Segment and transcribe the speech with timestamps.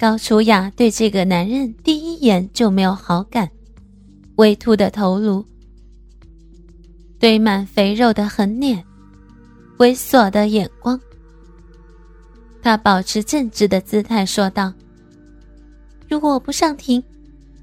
[0.00, 3.50] 高楚雅对这个男人第一眼就没有好感，
[4.36, 5.44] 微凸的头颅，
[7.18, 8.82] 堆满肥肉的横脸，
[9.76, 10.98] 猥琐的眼光。
[12.62, 14.72] 他保持正直的姿态说道
[16.08, 17.04] ：“如果我不上庭，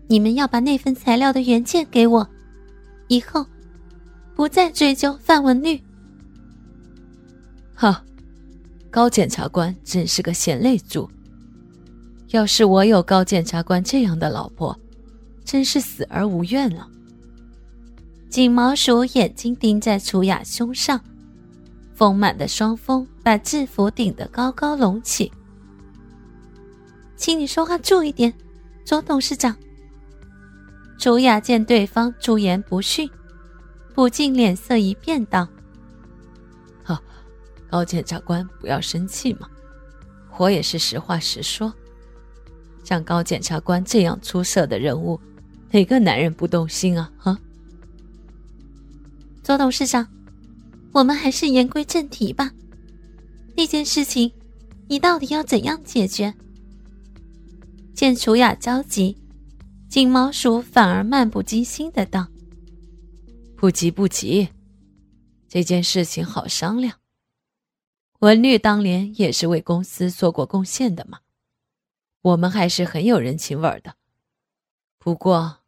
[0.06, 2.30] 你们要把那份材料的原件给我，
[3.08, 3.44] 以后
[4.36, 5.82] 不再追究范文律。”
[7.74, 8.06] 哈，
[8.92, 11.10] 高检察官真是个贤内助。
[12.30, 14.78] 要是我有高检察官这样的老婆，
[15.46, 16.88] 真是死而无怨了。
[18.30, 21.00] 锦毛鼠眼睛盯在楚雅胸上，
[21.96, 25.32] 丰满的双峰把制服顶得高高隆起。
[27.16, 28.34] 请你说话注意点，
[28.84, 29.56] 左董事长。
[31.00, 33.10] 楚雅见对方出言不逊，
[33.96, 35.48] 不禁脸色一变，道
[36.84, 37.02] ：“哈，
[37.72, 39.48] 高检察官不要生气嘛，
[40.38, 41.74] 我也是实话实说。”
[42.88, 45.20] 像高检察官这样出色的人物，
[45.72, 47.12] 哪个男人不动心啊？
[47.18, 47.38] 哈，
[49.44, 50.08] 左董事长，
[50.94, 52.50] 我们还是言归正题吧。
[53.58, 54.32] 那件事情，
[54.88, 56.34] 你到底要怎样解决？
[57.94, 59.18] 见楚雅着急，
[59.90, 62.28] 金毛鼠反而漫不经心的道
[63.58, 64.48] ：“不急不急，
[65.50, 66.94] 这件事情好商量。
[68.20, 71.20] 文律当年也是为公司做过贡献的嘛。”
[72.22, 73.96] 我们还是很有人情味儿的。
[74.98, 75.60] 不过，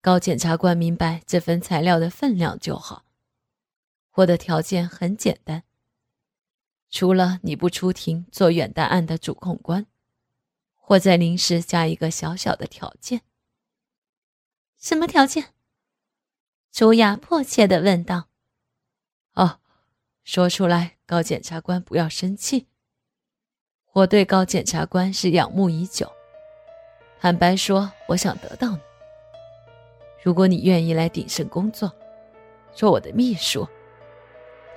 [0.00, 3.04] 高检察官明白这份材料的分量就好。
[4.16, 5.64] 我的条件很简单，
[6.90, 9.86] 除了你不出庭做远大案的主控官，
[10.74, 13.22] 或再临时加一个小小的条件。
[14.78, 15.54] 什么条件？
[16.70, 18.28] 朱雅迫切的问道。
[19.34, 19.60] 哦，
[20.24, 22.66] 说出来，高检察官不要生气。
[23.94, 26.10] 我对高检察官是仰慕已久。
[27.20, 28.78] 坦白说，我想得到你。
[30.22, 31.92] 如果你愿意来鼎盛工作，
[32.72, 33.68] 做我的秘书，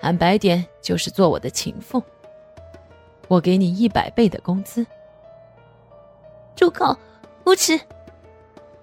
[0.02, 2.04] 坦白点就是做我的情妇，
[3.30, 4.86] 我给你一百倍的工资。
[6.54, 6.98] 住口！
[7.46, 7.80] 无耻！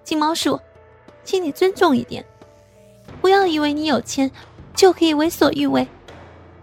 [0.03, 0.59] 金毛鼠，
[1.23, 2.25] 请你尊重一点，
[3.21, 4.31] 不要以为你有钱
[4.73, 5.87] 就可以为所欲为，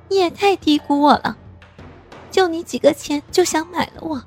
[0.09, 1.37] 你也太低估我了。
[2.31, 4.25] 就你几个钱就想买了我？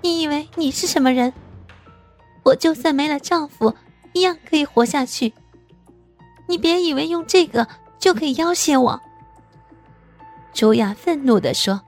[0.00, 1.32] 你以为你是什么人？
[2.42, 3.74] 我就算没了丈夫，
[4.12, 5.32] 一样可以活下去。
[6.46, 7.66] 你别以为用这个
[7.98, 9.00] 就可以要挟我。”
[10.52, 11.80] 朱雅愤怒的说。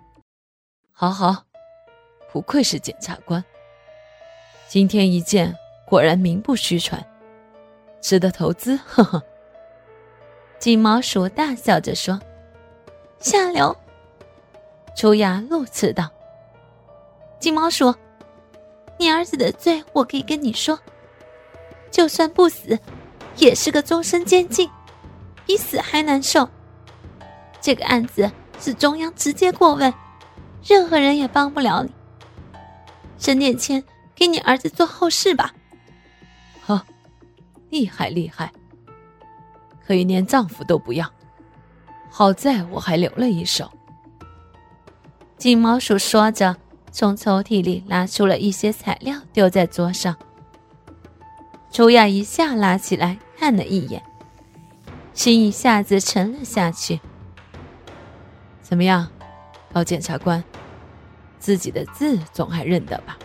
[0.92, 1.44] “好好，
[2.32, 3.44] 不愧是检察官，
[4.68, 5.54] 今天一见
[5.86, 7.04] 果然名不虚传，
[8.00, 9.22] 值得投资。”呵呵。
[10.58, 12.18] 金毛鼠大笑着说
[13.20, 13.76] ：“下流。”
[14.96, 16.10] 朱雅怒斥道
[17.38, 17.94] ：“金毛鼠，
[18.98, 20.78] 你儿子的罪我可以跟你说，
[21.90, 22.78] 就算不死，
[23.36, 24.70] 也是个终身监禁，
[25.44, 26.48] 比死还难受。
[27.60, 29.92] 这个案子是中央直接过问，
[30.64, 31.92] 任何人也帮不了你。
[33.18, 33.84] 省点钱
[34.14, 35.52] 给你儿子做后事吧。
[36.66, 36.82] ”“呵，
[37.68, 38.50] 厉害厉害，
[39.86, 41.06] 可以连丈夫都不要，
[42.08, 43.70] 好在我还留了一手。”
[45.38, 46.56] 金毛鼠说着，
[46.90, 50.16] 从抽屉里拿出了一些材料，丢在桌上。
[51.70, 54.02] 楚雅一下拉起来看了一眼，
[55.12, 57.00] 心一下子沉了下去。
[58.62, 59.08] 怎么样，
[59.74, 60.42] 高检察官，
[61.38, 63.18] 自己的字总还认得吧？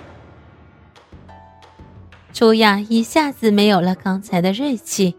[2.33, 5.15] 楚雅一下子没有了刚才的锐气。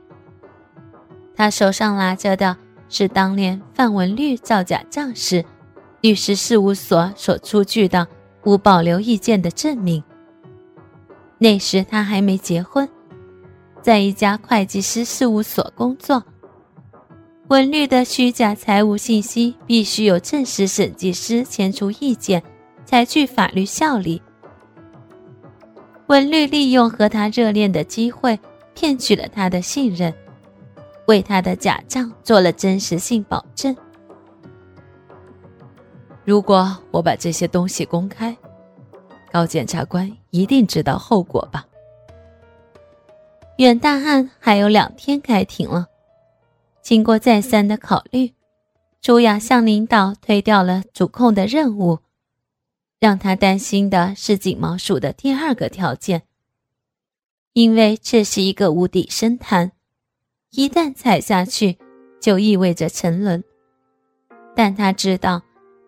[1.34, 2.58] 他手上拿着的
[2.90, 5.42] 是当年范文律造假账时。
[6.02, 8.06] 律师事务所所出具的
[8.44, 10.02] 无保留意见的证明。
[11.38, 12.88] 那时他还没结婚，
[13.80, 16.22] 在一家会计师事务所工作。
[17.48, 22.42] 文律的虚假财务信息必须有正式审计师签出意见，
[22.84, 24.20] 才具法律效力。
[26.08, 28.38] 文律利用和他热恋的机会，
[28.74, 30.12] 骗取了他的信任，
[31.06, 33.76] 为他的假账做了真实性保证。
[36.24, 38.36] 如果我把这些东西公开，
[39.32, 41.66] 高检察官一定知道后果吧？
[43.58, 45.88] 远大案还有两天开庭了，
[46.80, 48.32] 经过再三的考虑，
[49.00, 51.98] 朱雅向领导推掉了主控的任务。
[53.00, 56.22] 让他担心的是锦毛鼠的第二个条件，
[57.52, 59.72] 因为这是一个无底深潭，
[60.50, 61.78] 一旦踩下去，
[62.20, 63.42] 就意味着沉沦。
[64.54, 65.42] 但他知道。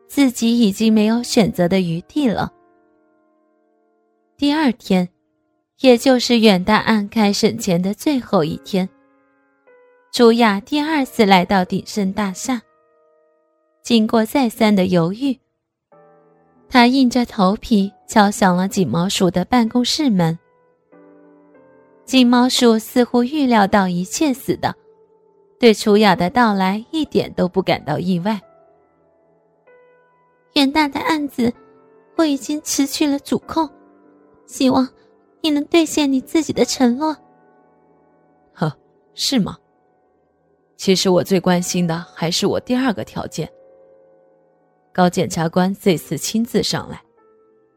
[0.06, 2.52] 自己已经没有选择的余地了，
[4.36, 5.08] 第二天，
[5.80, 8.88] 也就是远大案开审前的最后一天，
[10.12, 12.60] 朱雅第二次来到鼎盛大厦。
[13.82, 15.38] 经过再三的犹豫，
[16.68, 20.38] 他硬着头皮敲响了锦毛鼠的办公室门。
[22.04, 24.74] 锦毛鼠似乎预料到一切似的，
[25.58, 28.40] 对楚雅的到来一点都不感到意外。
[30.54, 31.52] 远大的案子，
[32.16, 33.68] 我已经辞去了主控，
[34.46, 34.88] 希望
[35.40, 37.16] 你能兑现你自己的承诺。
[38.52, 38.72] 呵，
[39.14, 39.58] 是吗？
[40.76, 43.50] 其实我最关心的还是我第二个条件。
[44.92, 47.02] 高检察官这次亲自上来，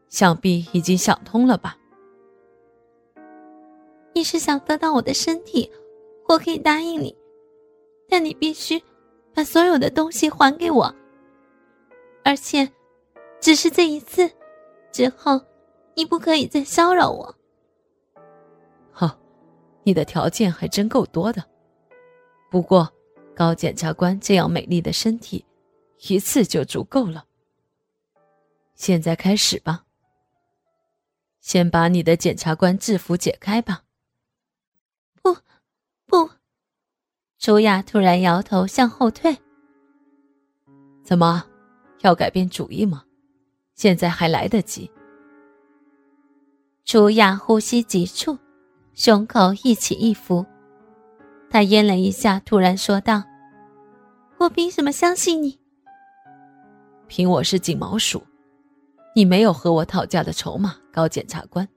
[0.08, 1.76] 想必已经想通了吧？
[4.12, 5.68] 你是想得到我的身体，
[6.28, 7.16] 我可以答应你，
[8.08, 8.80] 但你必须
[9.34, 10.94] 把所有的东西还给我。
[12.28, 12.70] 而且，
[13.40, 14.30] 只是这一次，
[14.92, 15.40] 之后
[15.94, 17.34] 你不可以再骚扰我。
[18.92, 19.18] 好，
[19.82, 21.42] 你的条件还真够多的。
[22.50, 22.86] 不过，
[23.34, 25.42] 高检察官这样美丽的身体，
[26.06, 27.24] 一次就足够了。
[28.74, 29.86] 现在开始吧。
[31.40, 33.84] 先把你的检察官制服解开吧。
[35.22, 35.34] 不，
[36.04, 36.28] 不！
[37.38, 39.34] 楚雅突然摇头向后退。
[41.02, 41.42] 怎么，
[42.00, 43.04] 要改变主意吗？
[43.74, 44.90] 现在还来得及。
[46.84, 48.38] 楚雅呼吸急促，
[48.94, 50.44] 胸口一起一伏。
[51.50, 53.22] 他咽了一下，突然说道
[54.38, 55.58] ：“我凭什么相信你？
[57.06, 58.22] 凭我是锦毛鼠，
[59.14, 61.68] 你没有和我讨价的筹码，高检察官。”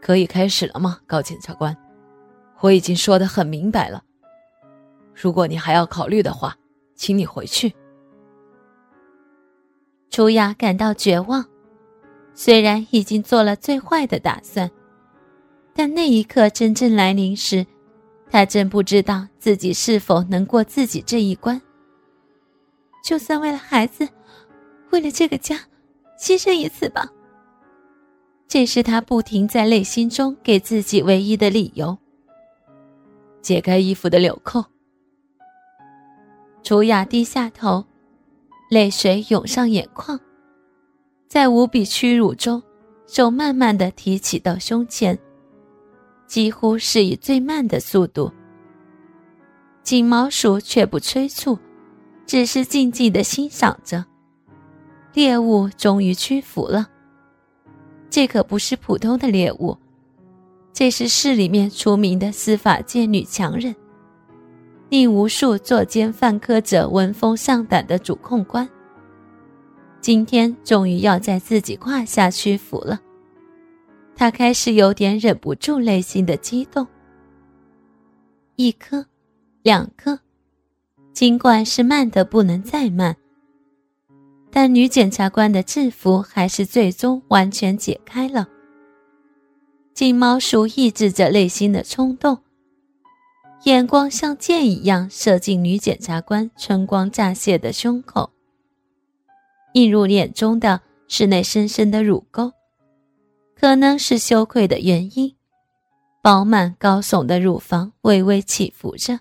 [0.00, 1.76] 可以开始了吗，高检察官？
[2.60, 4.02] 我已经说的很明白了。
[5.14, 6.56] 如果你还要考虑的话，
[6.98, 7.72] 请你回去。
[10.10, 11.46] 楚雅感到绝望，
[12.34, 14.70] 虽然已经做了最坏的打算，
[15.72, 17.64] 但那一刻真正来临时，
[18.28, 21.62] 她真不知道自己是否能过自己这一关。
[23.04, 24.06] 就算为了孩子，
[24.90, 25.56] 为了这个家，
[26.18, 27.08] 牺牲一次吧。
[28.48, 31.96] 这是他不停在内心中给自己唯一的理由。
[33.40, 34.64] 解开衣服的纽扣。
[36.68, 37.82] 楚雅低下头，
[38.68, 40.20] 泪水涌上眼眶，
[41.26, 42.62] 在无比屈辱中，
[43.06, 45.18] 手慢慢的提起到胸前，
[46.26, 48.30] 几乎是以最慢的速度。
[49.82, 51.58] 锦毛鼠却不催促，
[52.26, 54.04] 只是静静的欣赏着。
[55.14, 56.86] 猎物终于屈服了。
[58.10, 59.74] 这可不是普通的猎物，
[60.74, 63.74] 这是市里面出名的司法界女强人，
[64.88, 68.68] 令无数作奸犯科者闻风丧胆的主控官。
[70.00, 72.98] 今天终于要在自己胯下屈服了，
[74.16, 76.86] 他开始有点忍不住内心的激动。
[78.56, 79.04] 一颗，
[79.62, 80.18] 两颗，
[81.12, 83.14] 尽管是慢的不能再慢。
[84.50, 88.48] 但女检察官的制服还是最终完全解开了。
[89.92, 92.38] 金毛鼠抑制着内心的冲动，
[93.68, 98.30] 眼光像箭一样射进女检察官春光乍泄的胸口。
[99.74, 102.50] 映入眼中的是那深深的乳沟，
[103.54, 105.36] 可能是羞愧的原因，
[106.22, 109.20] 饱满高耸的乳房微微起伏着。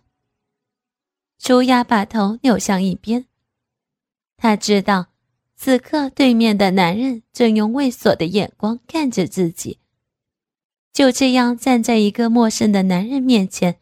[1.37, 3.25] 朱雅把头扭向一边，
[4.37, 5.07] 他知道。
[5.57, 9.79] 此刻，对面的男人正用猥琐的眼光看着自己。
[10.93, 13.79] 就这样站在一个陌生的男人面前，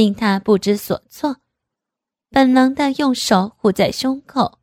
[0.00, 1.36] 令他不知所措，
[2.30, 4.59] 本能的用手护在胸口。